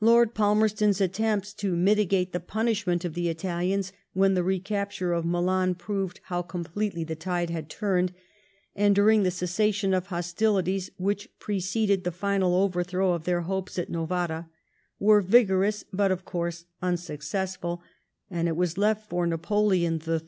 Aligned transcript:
Lord 0.00 0.32
Palmerston's 0.32 1.00
attempts 1.00 1.52
to 1.54 1.74
mitigate 1.74 2.30
the 2.32 2.38
punishment 2.38 3.04
of 3.04 3.14
the 3.14 3.28
Italians, 3.28 3.92
when 4.12 4.34
the 4.34 4.44
recapture 4.44 5.12
of 5.12 5.24
Milan 5.24 5.74
proved 5.74 6.20
how 6.26 6.40
completely 6.42 7.02
the 7.02 7.16
tide 7.16 7.50
had 7.50 7.68
turned, 7.68 8.12
and 8.76 8.94
during 8.94 9.24
the 9.24 9.30
cessation 9.32 9.92
of 9.92 10.06
hostilities 10.06 10.92
which 10.98 11.36
preceded 11.40 12.04
the 12.04 12.12
final 12.12 12.54
overthrow 12.54 13.12
of 13.12 13.24
their 13.24 13.40
hopes 13.40 13.76
at 13.76 13.90
Novara, 13.90 14.48
were 15.00 15.20
vigorous, 15.20 15.84
but 15.92 16.12
of 16.12 16.24
course 16.24 16.66
unsuccessful; 16.80 17.82
and 18.30 18.46
it 18.46 18.54
was 18.54 18.78
left 18.78 19.08
for 19.10 19.26
Napoleon 19.26 20.00
III. 20.06 20.18